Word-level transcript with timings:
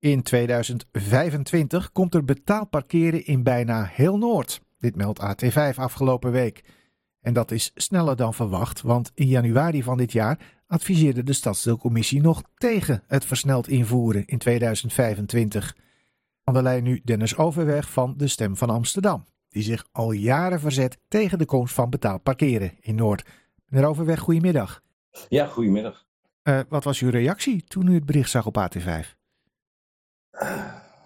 In 0.00 0.22
2025 0.22 1.92
komt 1.92 2.14
er 2.14 2.24
betaald 2.24 2.70
parkeren 2.70 3.26
in 3.26 3.42
bijna 3.42 3.84
heel 3.84 4.18
Noord. 4.18 4.60
Dit 4.78 4.96
meldt 4.96 5.20
AT5 5.20 5.76
afgelopen 5.76 6.32
week. 6.32 6.64
En 7.20 7.32
dat 7.32 7.50
is 7.50 7.70
sneller 7.74 8.16
dan 8.16 8.34
verwacht, 8.34 8.82
want 8.82 9.10
in 9.14 9.26
januari 9.26 9.82
van 9.82 9.96
dit 9.96 10.12
jaar 10.12 10.56
adviseerde 10.66 11.22
de 11.22 11.32
Stadsdeelcommissie 11.32 12.20
nog 12.20 12.42
tegen 12.54 13.02
het 13.06 13.24
versneld 13.24 13.68
invoeren 13.68 14.26
in 14.26 14.38
2025. 14.38 15.76
Aan 16.44 16.54
de 16.54 16.62
lijn 16.62 16.82
nu 16.82 17.00
Dennis 17.04 17.36
Overweg 17.36 17.90
van 17.90 18.14
de 18.16 18.28
Stem 18.28 18.56
van 18.56 18.70
Amsterdam, 18.70 19.24
die 19.48 19.62
zich 19.62 19.86
al 19.92 20.12
jaren 20.12 20.60
verzet 20.60 20.98
tegen 21.08 21.38
de 21.38 21.46
komst 21.46 21.74
van 21.74 21.90
betaald 21.90 22.22
parkeren 22.22 22.72
in 22.80 22.94
Noord. 22.94 23.28
Meneer 23.66 23.88
Overweg, 23.88 24.18
goedemiddag. 24.18 24.82
Ja, 25.28 25.46
goedemiddag. 25.46 26.06
Uh, 26.42 26.60
wat 26.68 26.84
was 26.84 27.00
uw 27.00 27.10
reactie 27.10 27.64
toen 27.64 27.86
u 27.86 27.94
het 27.94 28.06
bericht 28.06 28.30
zag 28.30 28.46
op 28.46 28.58
AT5? 28.58 29.17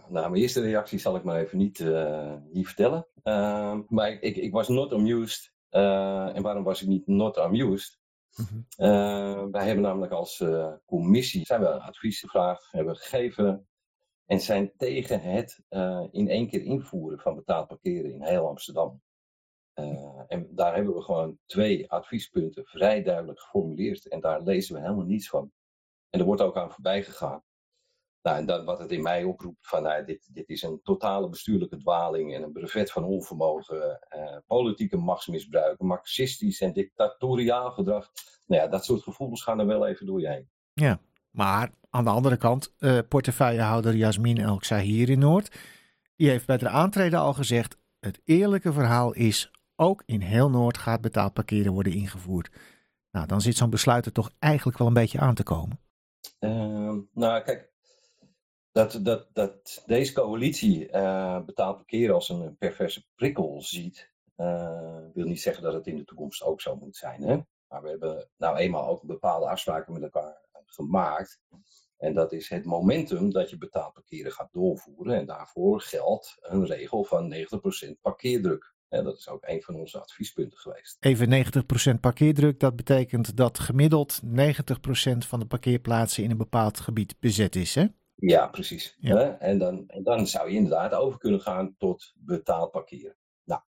Nou, 0.08 0.30
mijn 0.30 0.42
eerste 0.42 0.60
reactie 0.60 0.98
zal 0.98 1.16
ik 1.16 1.22
maar 1.22 1.40
even 1.40 1.58
niet, 1.58 1.78
uh, 1.78 2.34
niet 2.50 2.66
vertellen. 2.66 3.06
Ehm, 3.22 3.82
maar 3.88 4.10
ik, 4.10 4.20
ik, 4.20 4.36
ik, 4.36 4.52
was 4.52 4.68
not 4.68 4.92
amused. 4.92 5.52
Eh, 5.68 6.36
en 6.36 6.42
waarom 6.42 6.64
was 6.64 6.82
ik 6.82 6.88
niet 6.88 7.06
not 7.06 7.38
amused? 7.38 8.00
Mm 8.36 8.66
wij 9.50 9.64
hebben 9.66 9.82
namelijk 9.82 10.12
als 10.12 10.44
commissie 10.86 11.46
zijn 11.46 11.60
we 11.60 11.80
advies 11.80 12.20
gevraagd, 12.20 12.68
hebben 12.70 12.96
gegeven 12.96 13.68
en 14.26 14.40
zijn 14.40 14.72
tegen 14.76 15.20
het 15.20 15.62
in 16.10 16.28
één 16.28 16.48
keer 16.48 16.62
invoeren 16.62 17.18
van 17.18 17.34
betaald 17.34 17.66
parkeren 17.66 18.12
in 18.12 18.22
heel 18.22 18.48
Amsterdam. 18.48 19.02
En 20.26 20.48
daar 20.50 20.74
hebben 20.74 20.94
we 20.94 21.02
gewoon 21.02 21.38
twee 21.46 21.90
adviespunten 21.90 22.64
vrij 22.64 23.02
duidelijk 23.02 23.40
geformuleerd. 23.40 24.08
En 24.08 24.20
daar 24.20 24.42
lezen 24.42 24.74
we 24.74 24.80
helemaal 24.80 25.04
niets 25.04 25.28
van. 25.28 25.52
En 26.10 26.20
er 26.20 26.26
wordt 26.26 26.42
ook 26.42 26.56
aan 26.56 26.72
voorbij 26.72 27.02
gegaan. 27.02 27.42
Nou, 28.22 28.36
en 28.36 28.46
dat, 28.46 28.64
wat 28.64 28.78
het 28.78 28.90
in 28.90 29.02
mij 29.02 29.24
oproept 29.24 29.68
van 29.68 29.82
nou, 29.82 30.04
dit, 30.04 30.28
dit 30.32 30.48
is 30.48 30.62
een 30.62 30.80
totale 30.82 31.28
bestuurlijke 31.28 31.76
dwaling 31.76 32.34
en 32.34 32.42
een 32.42 32.52
brevet 32.52 32.92
van 32.92 33.04
onvermogen, 33.04 34.06
uh, 34.16 34.36
politieke 34.46 34.96
machtsmisbruik, 34.96 35.80
marxistisch 35.80 36.60
en 36.60 36.72
dictatoriaal 36.72 37.70
gedrag. 37.70 38.10
Nou 38.46 38.62
ja, 38.62 38.68
dat 38.68 38.84
soort 38.84 39.02
gevoelens 39.02 39.42
gaan 39.42 39.58
er 39.58 39.66
wel 39.66 39.86
even 39.86 40.06
door 40.06 40.20
je 40.20 40.28
heen. 40.28 40.50
Ja, 40.72 41.00
maar 41.30 41.70
aan 41.90 42.04
de 42.04 42.10
andere 42.10 42.36
kant, 42.36 42.74
uh, 42.78 42.98
portefeuillehouder 43.08 43.94
Jasmin 43.94 44.38
Elk 44.38 44.64
hier 44.64 45.10
in 45.10 45.18
Noord, 45.18 45.56
die 46.16 46.28
heeft 46.28 46.46
bij 46.46 46.56
de 46.56 46.68
aantreden 46.68 47.18
al 47.18 47.34
gezegd, 47.34 47.76
het 48.00 48.20
eerlijke 48.24 48.72
verhaal 48.72 49.12
is 49.12 49.50
ook 49.76 50.02
in 50.06 50.20
heel 50.20 50.50
Noord 50.50 50.78
gaat 50.78 51.00
betaald 51.00 51.32
parkeren 51.32 51.72
worden 51.72 51.92
ingevoerd. 51.92 52.50
Nou, 53.10 53.26
dan 53.26 53.40
zit 53.40 53.56
zo'n 53.56 53.70
besluit 53.70 54.06
er 54.06 54.12
toch 54.12 54.30
eigenlijk 54.38 54.78
wel 54.78 54.86
een 54.86 54.92
beetje 54.94 55.18
aan 55.18 55.34
te 55.34 55.42
komen. 55.42 55.80
Uh, 56.40 56.94
nou, 57.12 57.42
kijk, 57.42 57.71
dat, 58.72 58.98
dat, 59.02 59.28
dat 59.32 59.82
deze 59.86 60.12
coalitie 60.12 60.88
uh, 60.88 61.44
betaald 61.44 61.76
parkeren 61.76 62.14
als 62.14 62.28
een 62.28 62.56
perverse 62.56 63.04
prikkel 63.14 63.62
ziet, 63.62 64.10
uh, 64.36 64.98
wil 65.14 65.26
niet 65.26 65.40
zeggen 65.40 65.62
dat 65.62 65.72
het 65.72 65.86
in 65.86 65.96
de 65.96 66.04
toekomst 66.04 66.42
ook 66.42 66.60
zo 66.60 66.76
moet 66.76 66.96
zijn. 66.96 67.22
Hè? 67.22 67.38
Maar 67.68 67.82
we 67.82 67.88
hebben 67.88 68.28
nou 68.36 68.56
eenmaal 68.56 68.88
ook 68.88 69.02
bepaalde 69.02 69.48
afspraken 69.48 69.92
met 69.92 70.02
elkaar 70.02 70.40
gemaakt. 70.66 71.40
En 71.96 72.14
dat 72.14 72.32
is 72.32 72.48
het 72.48 72.64
momentum 72.64 73.30
dat 73.30 73.50
je 73.50 73.58
betaald 73.58 73.92
parkeren 73.92 74.32
gaat 74.32 74.52
doorvoeren. 74.52 75.16
En 75.16 75.26
daarvoor 75.26 75.80
geldt 75.80 76.36
een 76.40 76.66
regel 76.66 77.04
van 77.04 77.34
90% 77.34 78.00
parkeerdruk. 78.00 78.74
En 78.88 79.04
dat 79.04 79.18
is 79.18 79.28
ook 79.28 79.42
een 79.46 79.62
van 79.62 79.74
onze 79.74 80.00
adviespunten 80.00 80.58
geweest. 80.58 80.96
Even 81.00 81.94
90% 81.96 82.00
parkeerdruk, 82.00 82.60
dat 82.60 82.76
betekent 82.76 83.36
dat 83.36 83.58
gemiddeld 83.58 84.20
90% 84.24 84.28
van 85.18 85.40
de 85.40 85.46
parkeerplaatsen 85.46 86.24
in 86.24 86.30
een 86.30 86.36
bepaald 86.36 86.80
gebied 86.80 87.16
bezet 87.20 87.56
is, 87.56 87.74
hè? 87.74 87.86
Ja, 88.24 88.46
precies. 88.46 88.96
Ja. 88.98 89.38
En, 89.38 89.58
dan, 89.58 89.88
en 89.88 90.02
dan 90.02 90.26
zou 90.26 90.50
je 90.50 90.56
inderdaad 90.56 90.94
over 90.94 91.18
kunnen 91.18 91.40
gaan 91.40 91.74
tot 91.78 92.12
betaald 92.16 92.70
parkeren. 92.70 93.16
Nou, 93.44 93.60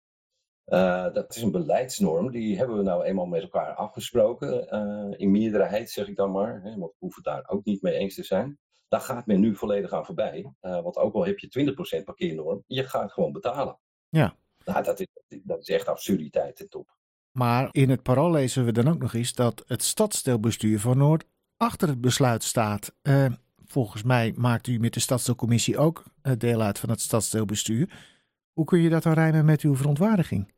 uh, 0.65 1.13
dat 1.13 1.35
is 1.35 1.41
een 1.41 1.51
beleidsnorm, 1.51 2.31
die 2.31 2.57
hebben 2.57 2.77
we 2.77 2.83
nou 2.83 3.03
eenmaal 3.03 3.25
met 3.25 3.41
elkaar 3.41 3.73
afgesproken. 3.73 4.67
Uh, 4.75 5.19
in 5.19 5.31
meerderheid 5.31 5.89
zeg 5.91 6.07
ik 6.07 6.15
dan 6.15 6.31
maar, 6.31 6.61
hè, 6.63 6.77
want 6.77 6.91
we 6.91 6.97
hoeven 6.99 7.23
daar 7.23 7.43
ook 7.47 7.65
niet 7.65 7.81
mee 7.81 7.93
eens 7.93 8.15
te 8.15 8.23
zijn. 8.23 8.59
Daar 8.87 9.01
gaat 9.01 9.25
men 9.25 9.39
nu 9.39 9.55
volledig 9.55 9.91
aan 9.91 10.05
voorbij. 10.05 10.53
Uh, 10.61 10.81
want 10.81 10.97
ook 10.97 11.13
al 11.13 11.25
heb 11.25 11.39
je 11.39 11.73
20% 12.01 12.03
parkeernorm, 12.03 12.63
je 12.67 12.83
gaat 12.83 13.11
gewoon 13.11 13.31
betalen. 13.31 13.79
Ja. 14.09 14.35
Nou, 14.65 14.83
dat 14.83 14.99
is, 14.99 15.07
dat 15.43 15.59
is 15.59 15.69
echt 15.69 15.87
absurditeit 15.87 16.55
ten 16.55 16.69
top. 16.69 16.97
Maar 17.31 17.69
in 17.71 17.89
het 17.89 18.03
parool 18.03 18.31
lezen 18.31 18.65
we 18.65 18.71
dan 18.71 18.87
ook 18.87 18.99
nog 18.99 19.13
eens 19.13 19.33
dat 19.33 19.63
het 19.67 19.83
stadsdeelbestuur 19.83 20.79
van 20.79 20.97
Noord 20.97 21.25
achter 21.57 21.87
het 21.87 22.01
besluit 22.01 22.43
staat. 22.43 22.95
Uh, 23.03 23.25
volgens 23.65 24.03
mij 24.03 24.33
maakt 24.35 24.67
u 24.67 24.79
met 24.79 24.93
de 24.93 24.99
stadsdeelcommissie 24.99 25.77
ook 25.77 26.03
deel 26.37 26.61
uit 26.61 26.79
van 26.79 26.89
het 26.89 27.01
stadsdeelbestuur. 27.01 28.11
Hoe 28.53 28.65
kun 28.65 28.79
je 28.79 28.89
dat 28.89 29.03
dan 29.03 29.13
rijmen 29.13 29.45
met 29.45 29.61
uw 29.61 29.75
verontwaardiging? 29.75 30.51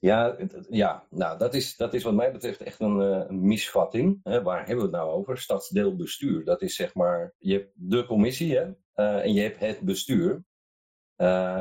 Ja, 0.00 0.36
ja 0.70 1.06
nou, 1.10 1.38
dat, 1.38 1.54
is, 1.54 1.76
dat 1.76 1.94
is 1.94 2.02
wat 2.02 2.14
mij 2.14 2.32
betreft 2.32 2.62
echt 2.62 2.80
een, 2.80 2.98
een 2.98 3.46
misvatting. 3.46 4.20
Hè. 4.22 4.42
Waar 4.42 4.58
hebben 4.58 4.76
we 4.76 4.82
het 4.82 4.90
nou 4.90 5.10
over? 5.10 5.38
Stadsdeelbestuur. 5.38 6.44
Dat 6.44 6.62
is 6.62 6.74
zeg 6.74 6.94
maar, 6.94 7.34
je 7.38 7.52
hebt 7.52 7.70
de 7.74 8.06
commissie 8.06 8.56
hè, 8.56 8.66
uh, 8.66 9.24
en 9.24 9.32
je 9.32 9.40
hebt 9.40 9.60
het 9.60 9.80
bestuur. 9.80 10.44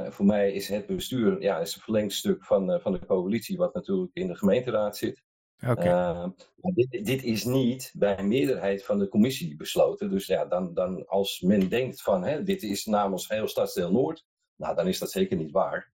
Voor 0.09 0.25
mij 0.25 0.51
is 0.51 0.67
het 0.67 0.85
bestuur 0.85 1.41
ja, 1.41 1.59
is 1.59 1.75
een 1.75 1.81
verlengstuk 1.81 2.45
van, 2.45 2.79
van 2.81 2.91
de 2.91 3.05
coalitie, 3.05 3.57
wat 3.57 3.73
natuurlijk 3.73 4.13
in 4.13 4.27
de 4.27 4.35
gemeenteraad 4.35 4.97
zit. 4.97 5.23
Uh, 5.61 6.27
dit, 6.59 7.05
dit, 7.05 7.23
is 7.23 7.43
niet 7.43 7.91
bij 7.93 8.23
meerderheid 8.23 8.85
van 8.85 8.99
de 8.99 9.07
commissie 9.07 9.55
besloten. 9.55 10.09
Dus 10.09 10.25
ja, 10.25 10.45
dan, 10.45 10.73
dan 10.73 11.07
als 11.07 11.41
men 11.41 11.69
denkt 11.69 12.01
van 12.01 12.23
hè, 12.23 12.43
dit 12.43 12.63
is 12.63 12.85
namens 12.85 13.27
heel 13.27 13.47
Stadsdeel 13.47 13.91
Noord, 13.91 14.25
nou 14.55 14.75
dan 14.75 14.87
is 14.87 14.99
dat 14.99 15.11
zeker 15.11 15.37
niet 15.37 15.51
waar. 15.51 15.93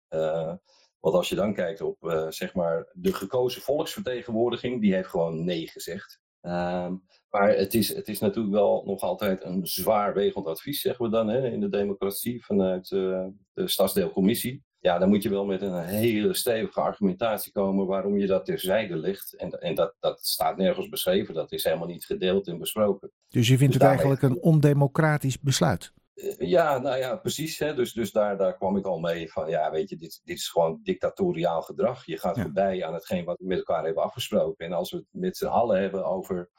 want 0.99 1.15
als 1.15 1.29
je 1.29 1.35
dan 1.35 1.53
kijkt 1.53 1.81
op 1.81 2.27
zeg 2.29 2.53
maar 2.53 2.89
de 2.93 3.13
gekozen 3.13 3.61
volksvertegenwoordiging, 3.61 4.81
die 4.81 4.93
heeft 4.93 5.09
gewoon 5.09 5.43
nee 5.43 5.67
gezegd. 5.67 6.23
Um, 6.41 7.03
maar 7.29 7.55
het 7.55 7.73
is, 7.73 7.95
het 7.95 8.07
is 8.07 8.19
natuurlijk 8.19 8.55
wel 8.55 8.83
nog 8.85 9.01
altijd 9.01 9.43
een 9.43 9.67
zwaarwegend 9.67 10.45
advies, 10.45 10.81
zeggen 10.81 11.05
we 11.05 11.11
dan, 11.11 11.27
hè, 11.27 11.49
in 11.49 11.59
de 11.59 11.69
democratie 11.69 12.45
vanuit 12.45 12.91
uh, 12.91 13.25
de 13.53 13.67
stadsdeelcommissie. 13.67 14.64
Ja, 14.85 14.97
dan 14.97 15.09
moet 15.09 15.23
je 15.23 15.29
wel 15.29 15.46
met 15.46 15.62
een 15.62 15.84
hele 15.84 16.34
stevige 16.34 16.81
argumentatie 16.81 17.51
komen 17.51 17.85
waarom 17.85 18.18
je 18.18 18.28
dat 18.28 18.46
terzijde 18.46 18.96
legt. 18.96 19.35
En, 19.35 19.50
en 19.50 19.75
dat, 19.75 19.96
dat 20.00 20.25
staat 20.25 20.57
nergens 20.57 20.90
beschreven, 20.90 21.34
dat 21.34 21.51
is 21.51 21.63
helemaal 21.63 21.88
niet 21.88 22.06
gedeeld 22.06 22.47
en 22.47 22.57
besproken. 22.57 23.12
Dus 23.28 23.47
je 23.47 23.57
vindt 23.57 23.73
dus 23.73 23.81
het 23.81 23.91
eigenlijk 23.91 24.22
een 24.22 24.41
ondemocratisch 24.41 25.40
besluit? 25.40 25.91
Uh, 26.16 26.34
ja, 26.38 26.78
nou 26.78 26.97
ja, 26.97 27.16
precies. 27.16 27.59
Hè. 27.59 27.73
Dus, 27.73 27.94
dus 27.94 28.12
daar, 28.12 28.38
daar 28.38 28.56
kwam 28.56 28.78
ik 28.78 28.85
al 28.85 29.00
mee 29.00 29.31
van, 29.31 29.50
ja, 29.50 29.72
weet 29.72 29.90
je, 29.90 29.97
dit, 29.97 30.22
dit 30.23 30.38
is 30.38 30.50
gewoon 30.50 30.79
dictatoriaal 30.84 31.62
gedrag. 31.62 32.06
Je 32.06 32.19
gaat 32.19 32.35
ja. 32.35 32.41
voorbij 32.41 32.85
aan 32.85 32.94
hetgeen 32.94 33.25
wat 33.25 33.40
we 33.40 33.46
met 33.46 33.57
elkaar 33.57 33.85
hebben 33.85 34.03
afgesproken. 34.03 34.66
En 34.66 34.73
als 34.73 34.91
we 34.91 34.97
het 34.97 35.07
met 35.12 35.38
z'n 35.38 35.46
allen 35.46 35.81
hebben 35.81 36.06
over 36.06 36.50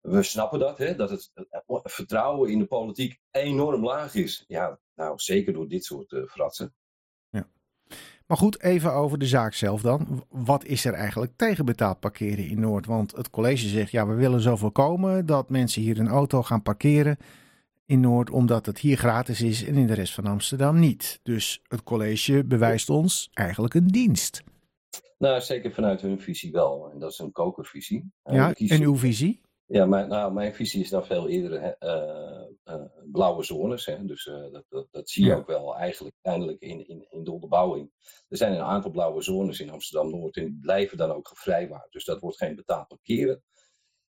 we 0.00 0.22
snappen 0.22 0.58
dat, 0.58 0.78
hè, 0.78 0.94
dat 0.94 1.10
het 1.10 1.30
vertrouwen 1.82 2.50
in 2.50 2.58
de 2.58 2.66
politiek 2.66 3.20
enorm 3.30 3.84
laag 3.84 4.14
is. 4.14 4.44
Ja, 4.46 4.78
nou 4.94 5.18
zeker 5.18 5.52
door 5.52 5.68
dit 5.68 5.84
soort 5.84 6.12
uh, 6.12 6.26
fratsen. 6.26 6.74
Maar 8.26 8.36
goed, 8.36 8.62
even 8.62 8.92
over 8.92 9.18
de 9.18 9.26
zaak 9.26 9.54
zelf 9.54 9.80
dan. 9.80 10.24
Wat 10.28 10.64
is 10.64 10.84
er 10.84 10.92
eigenlijk 10.92 11.32
tegen 11.36 11.64
betaald 11.64 12.00
parkeren 12.00 12.48
in 12.48 12.60
Noord? 12.60 12.86
Want 12.86 13.16
het 13.16 13.30
college 13.30 13.68
zegt, 13.68 13.90
ja, 13.90 14.06
we 14.06 14.14
willen 14.14 14.40
zo 14.40 14.56
voorkomen 14.56 15.26
dat 15.26 15.50
mensen 15.50 15.82
hier 15.82 15.98
een 15.98 16.08
auto 16.08 16.42
gaan 16.42 16.62
parkeren 16.62 17.16
in 17.86 18.00
Noord, 18.00 18.30
omdat 18.30 18.66
het 18.66 18.78
hier 18.78 18.96
gratis 18.96 19.42
is 19.42 19.64
en 19.64 19.74
in 19.74 19.86
de 19.86 19.94
rest 19.94 20.14
van 20.14 20.26
Amsterdam 20.26 20.78
niet. 20.78 21.20
Dus 21.22 21.60
het 21.68 21.82
college 21.82 22.44
bewijst 22.44 22.90
ons 22.90 23.30
eigenlijk 23.32 23.74
een 23.74 23.86
dienst. 23.86 24.42
Nou, 25.18 25.40
zeker 25.40 25.72
vanuit 25.72 26.00
hun 26.00 26.20
visie 26.20 26.52
wel. 26.52 26.90
En 26.92 26.98
dat 26.98 27.10
is 27.10 27.18
een 27.18 27.32
kokervisie. 27.32 28.12
Ja, 28.24 28.52
en 28.54 28.82
uw 28.82 28.96
visie? 28.96 29.40
Ja, 29.66 29.86
mijn, 29.86 30.08
nou, 30.08 30.32
mijn 30.32 30.54
visie 30.54 30.82
is 30.82 30.90
dan 30.90 31.06
veel 31.06 31.28
eerder 31.28 31.76
uh, 31.80 32.74
uh, 32.74 32.82
blauwe 33.12 33.44
zones. 33.44 33.86
Hè. 33.86 34.04
Dus 34.04 34.26
uh, 34.26 34.34
dat, 34.52 34.64
dat, 34.68 34.86
dat, 34.90 35.10
zie 35.10 35.24
je 35.24 35.30
ja. 35.30 35.36
ook 35.36 35.46
wel 35.46 35.65
eigenlijk 35.76 36.16
eindelijk 36.22 36.60
in, 36.60 36.88
in, 36.88 37.06
in 37.10 37.24
de 37.24 37.32
onderbouwing. 37.32 37.90
Er 38.28 38.36
zijn 38.36 38.52
een 38.52 38.60
aantal 38.60 38.90
blauwe 38.90 39.22
zones 39.22 39.60
in 39.60 39.70
Amsterdam-Noord 39.70 40.36
en 40.36 40.44
die 40.44 40.58
blijven 40.60 40.96
dan 40.98 41.10
ook 41.10 41.28
gevrijwaard. 41.28 41.92
Dus 41.92 42.04
dat 42.04 42.20
wordt 42.20 42.36
geen 42.36 42.56
betaald 42.56 42.88
parkeren. 42.88 43.42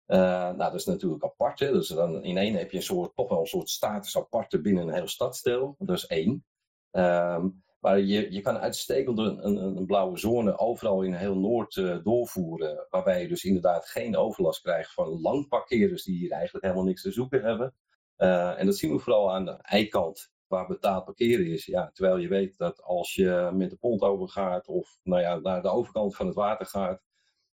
nou, 0.06 0.58
dat 0.58 0.74
is 0.74 0.86
natuurlijk 0.86 1.24
apart. 1.24 1.60
Hè. 1.60 1.72
Dus 1.72 1.88
dan 1.88 2.24
in 2.24 2.38
één 2.38 2.56
heb 2.56 2.72
je 2.72 2.78
een 2.78 2.84
soort, 2.84 3.16
toch 3.16 3.30
wel 3.30 3.40
een 3.40 3.46
soort 3.46 3.70
status 3.70 4.18
aparte 4.18 4.62
binnen 4.62 4.88
een 4.88 4.94
heel 4.94 5.08
stadsdeel. 5.08 5.76
Dat 5.78 5.98
is 5.98 6.06
één. 6.06 6.46
Um, 6.92 7.64
maar 7.86 8.00
je, 8.00 8.32
je 8.32 8.42
kan 8.42 8.58
uitstekend 8.58 9.18
een, 9.18 9.46
een, 9.46 9.58
een, 9.58 9.86
blauwe 9.86 10.18
zone 10.18 10.58
overal 10.58 11.02
in 11.02 11.14
heel 11.14 11.38
Noord 11.38 11.76
uh, 11.76 11.98
doorvoeren. 12.04 12.88
Waarbij 12.90 13.22
je 13.22 13.28
dus 13.28 13.44
inderdaad 13.44 13.86
geen 13.86 14.18
overlast 14.18 14.62
krijgt 14.62 14.94
van 14.94 15.22
langparkeerders 15.22 16.04
die 16.04 16.18
hier 16.18 16.32
eigenlijk 16.32 16.64
helemaal 16.64 16.86
niks 16.86 17.02
te 17.02 17.12
zoeken 17.12 17.44
hebben. 17.44 17.76
Uh, 18.18 18.60
en 18.60 18.66
dat 18.66 18.78
zien 18.78 18.92
we 18.92 19.00
vooral 19.00 19.34
aan 19.34 19.46
de 19.46 19.52
eikant 19.52 20.32
waar 20.48 20.68
betaald 20.68 21.06
parkeren 21.06 21.46
is. 21.46 21.66
Ja, 21.66 21.90
terwijl 21.94 22.18
je 22.18 22.28
weet 22.28 22.58
dat 22.58 22.82
als 22.84 23.14
je 23.14 23.50
met 23.54 23.70
de 23.70 23.76
pont 23.76 24.02
overgaat 24.02 24.68
of 24.68 25.00
nou 25.04 25.22
ja, 25.22 25.40
naar 25.40 25.62
de 25.62 25.70
overkant 25.70 26.16
van 26.16 26.26
het 26.26 26.36
water 26.36 26.66
gaat. 26.66 27.02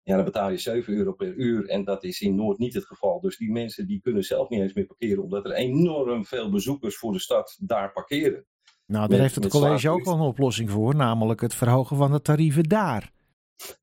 ja, 0.03 0.15
dan 0.15 0.25
betaal 0.25 0.49
je 0.49 0.57
7 0.57 0.93
euro 0.93 1.11
per 1.11 1.33
uur 1.33 1.69
en 1.69 1.83
dat 1.83 2.03
is 2.03 2.21
in 2.21 2.35
Noord 2.35 2.57
niet 2.57 2.73
het 2.73 2.85
geval. 2.85 3.19
Dus 3.19 3.37
die 3.37 3.51
mensen 3.51 3.87
die 3.87 4.01
kunnen 4.01 4.23
zelf 4.23 4.49
niet 4.49 4.61
eens 4.61 4.73
meer 4.73 4.85
parkeren, 4.85 5.23
omdat 5.23 5.45
er 5.45 5.51
enorm 5.51 6.25
veel 6.25 6.49
bezoekers 6.49 6.97
voor 6.97 7.11
de 7.11 7.19
stad 7.19 7.57
daar 7.61 7.91
parkeren. 7.91 8.45
Nou, 8.85 9.07
daar 9.07 9.19
heeft 9.19 9.35
het 9.35 9.47
college 9.47 9.89
ook 9.89 10.05
wel 10.05 10.13
een 10.13 10.19
oplossing 10.19 10.69
voor, 10.69 10.95
namelijk 10.95 11.41
het 11.41 11.55
verhogen 11.55 11.97
van 11.97 12.11
de 12.11 12.21
tarieven 12.21 12.63
daar. 12.63 13.11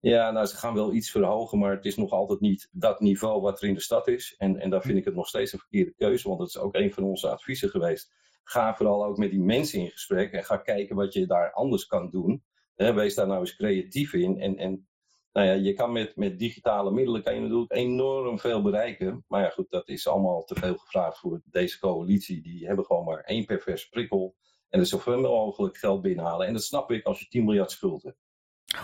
Ja, 0.01 0.31
nou, 0.31 0.47
ze 0.47 0.57
gaan 0.57 0.75
wel 0.75 0.93
iets 0.93 1.11
verhogen, 1.11 1.59
maar 1.59 1.71
het 1.71 1.85
is 1.85 1.97
nog 1.97 2.11
altijd 2.11 2.41
niet 2.41 2.69
dat 2.73 3.01
niveau 3.01 3.41
wat 3.41 3.63
er 3.63 3.69
in 3.69 3.75
de 3.75 3.81
stad 3.81 4.09
is. 4.09 4.35
En, 4.39 4.61
en 4.61 4.71
daar 4.71 4.83
vind 4.83 4.99
ik 4.99 5.05
het 5.05 5.15
nog 5.15 5.29
steeds 5.29 5.53
een 5.53 5.59
verkeerde 5.59 5.95
keuze, 5.95 6.29
want 6.29 6.41
dat 6.41 6.49
is 6.49 6.59
ook 6.59 6.75
een 6.75 6.93
van 6.93 7.03
onze 7.03 7.29
adviezen 7.29 7.69
geweest. 7.69 8.13
Ga 8.45 8.75
vooral 8.75 9.05
ook 9.05 9.17
met 9.17 9.31
die 9.31 9.41
mensen 9.41 9.81
in 9.81 9.91
gesprek 9.91 10.33
en 10.33 10.45
ga 10.45 10.57
kijken 10.57 10.97
wat 10.97 11.13
je 11.13 11.27
daar 11.27 11.53
anders 11.53 11.87
kan 11.87 12.11
doen. 12.11 12.45
wees 12.75 13.15
daar 13.15 13.27
nou 13.27 13.41
eens 13.41 13.57
creatief 13.57 14.13
in. 14.13 14.41
En, 14.41 14.57
en 14.57 14.89
nou 15.33 15.47
ja, 15.47 15.53
je 15.53 15.73
kan 15.73 15.93
met, 15.93 16.17
met 16.17 16.39
digitale 16.39 16.91
middelen 16.91 17.23
kan 17.23 17.35
je 17.35 17.41
natuurlijk 17.41 17.73
enorm 17.73 18.39
veel 18.39 18.63
bereiken. 18.63 19.25
Maar 19.29 19.43
ja, 19.43 19.49
goed, 19.49 19.71
dat 19.71 19.89
is 19.89 20.09
allemaal 20.09 20.45
te 20.45 20.55
veel 20.55 20.77
gevraagd 20.77 21.19
voor 21.19 21.43
deze 21.45 21.79
coalitie. 21.79 22.43
Die 22.43 22.67
hebben 22.67 22.85
gewoon 22.85 23.05
maar 23.05 23.21
één 23.21 23.45
pervers 23.45 23.89
prikkel. 23.89 24.35
En 24.69 24.81
er 24.81 24.87
zoveel 24.87 25.21
mogelijk 25.21 25.77
geld 25.77 26.03
binnenhalen. 26.03 26.47
En 26.47 26.53
dat 26.53 26.63
snap 26.63 26.91
ik 26.91 27.05
als 27.07 27.21
je 27.21 27.29
10 27.29 27.45
miljard 27.45 27.71
schuld 27.71 28.03
hebt. 28.03 28.19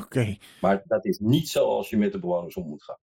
Oké. 0.02 0.36
Maar 0.60 0.82
dat 0.86 1.04
is 1.04 1.18
niet 1.18 1.48
zoals 1.48 1.90
je 1.90 1.96
met 1.96 2.12
de 2.12 2.18
bewoners 2.18 2.56
om 2.56 2.66
moet 2.66 2.82
gaan. 2.82 2.98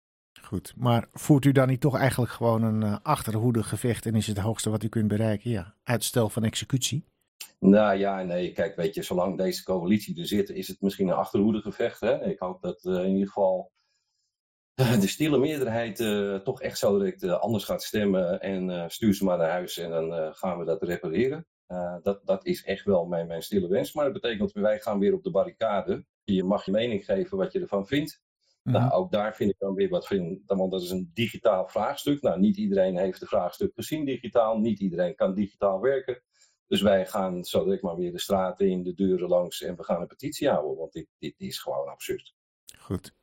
Goed, 0.42 0.72
maar 0.76 1.08
voert 1.12 1.44
u 1.44 1.52
dan 1.52 1.69
niet 1.69 1.81
toch 1.81 1.96
eigenlijk 1.96 2.32
gewoon 2.32 2.62
een 2.62 2.82
uh, 2.82 2.96
achterhoede 3.02 3.62
gevecht 3.62 4.06
en 4.06 4.14
is 4.14 4.26
het 4.26 4.38
hoogste 4.38 4.70
wat 4.70 4.82
u 4.82 4.88
kunt 4.88 5.08
bereiken? 5.08 5.50
Ja, 5.50 5.75
uitstel 5.82 6.28
van 6.28 6.44
executie? 6.44 7.04
Nou 7.58 7.96
ja, 7.96 8.22
nee, 8.22 8.52
kijk, 8.52 8.76
weet 8.76 8.94
je, 8.94 9.02
zolang 9.02 9.38
deze 9.38 9.64
coalitie 9.64 10.20
er 10.20 10.26
zit, 10.26 10.50
is 10.50 10.69
het 10.69 10.81
misschien 10.81 11.08
een 11.08 11.14
achterhoede 11.14 11.60
gevecht. 11.60 12.00
Hè? 12.00 12.25
Ik 12.25 12.38
hoop 12.38 12.62
dat 12.62 12.84
uh, 12.84 13.04
in 13.04 13.12
ieder 13.12 13.26
geval 13.26 13.72
de 14.75 15.08
stille 15.08 15.38
meerderheid 15.38 15.96
toch 16.44 16.60
echt 16.60 16.78
zo 16.78 16.98
direct 16.98 17.25
anders 17.25 17.64
gaat 17.64 17.82
stemmen 17.82 18.40
en 18.40 18.90
stuur 18.90 19.14
ze 19.14 19.25
maar 19.25 19.38
naar 19.38 19.50
huis 19.50 19.78
en 19.78 19.90
dan 19.90 20.34
gaan 20.34 20.58
we 20.58 20.64
dat 20.64 20.82
repareren. 20.82 21.46
dat, 22.02 22.20
dat 22.25 22.46
is 22.46 22.64
echt 22.64 22.84
wel 22.84 23.04
mijn, 23.04 23.26
mijn 23.26 23.42
stille 23.42 23.69
wens, 23.69 23.92
maar 23.92 24.04
dat 24.04 24.12
betekent 24.12 24.52
dat 24.52 24.62
wij 24.62 24.81
gaan 24.81 24.98
weer 24.98 25.14
op 25.14 25.22
de 25.22 25.31
barricade 25.31 26.04
je 26.25 26.44
mag 26.44 26.64
je 26.64 26.70
mening 26.70 27.04
geven 27.04 27.38
wat 27.38 27.52
je 27.52 27.60
ervan 27.60 27.86
vindt. 27.86 28.22
Nou, 28.64 28.84
mhm. 28.84 28.94
ook 28.94 29.12
daar 29.12 29.34
vind 29.34 29.50
ik 29.50 29.58
dan 29.58 29.75
weer 29.75 29.88
wat 29.88 30.06
van, 30.06 30.43
want 30.46 30.70
dat 30.70 30.82
is 30.82 30.90
een 30.90 31.11
digitaal 31.14 31.69
vraagstuk. 31.69 32.22
Nou, 32.22 32.40
niet 32.40 32.56
iedereen 32.56 32.99
heeft 32.99 33.20
het 33.20 33.28
vraagstuk 33.28 33.72
gezien 33.75 34.05
digitaal, 34.05 34.58
niet 34.58 34.81
iedereen 34.81 35.14
kan 35.14 35.34
digitaal 35.34 35.81
werken. 35.81 36.22
Dus 36.66 36.82
wij 36.82 37.06
gaan 37.06 37.44
zo 37.44 37.64
direct 37.64 37.82
maar 37.82 37.96
weer 37.96 38.12
de 38.12 38.20
straten 38.20 38.69
in, 38.69 38.82
de 38.82 38.94
deuren 38.94 39.28
langs 39.28 39.62
en 39.62 39.76
we 39.76 39.84
gaan 39.84 40.00
een 40.00 40.06
petitie 40.06 40.49
houden, 40.49 40.76
want 40.76 40.93
dit, 40.93 41.06
dit 41.19 41.34
is 41.37 41.58
gewoon 41.58 41.88
absurd. 41.88 42.34
Goed. 42.78 43.14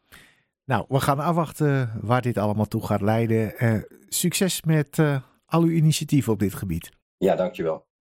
Nou, 0.66 0.86
we 0.88 1.00
gaan 1.00 1.20
afwachten 1.20 2.00
waar 2.02 2.22
dit 2.22 2.38
allemaal 2.38 2.68
toe 2.68 2.86
gaat 2.86 3.02
leiden. 3.02 3.54
Uh, 3.64 3.82
succes 4.08 4.64
met 4.64 4.98
uh, 4.98 5.22
al 5.46 5.62
uw 5.62 5.70
initiatieven 5.70 6.34
op 6.34 6.40
dit 6.40 6.54
gebied. 6.54 6.92
Ja, 7.18 7.36
dankjewel. 7.36 7.86